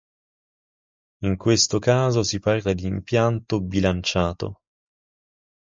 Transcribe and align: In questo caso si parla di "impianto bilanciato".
In 1.25 1.37
questo 1.37 1.77
caso 1.77 2.23
si 2.23 2.39
parla 2.39 2.73
di 2.73 2.87
"impianto 2.87 3.61
bilanciato". 3.61 4.61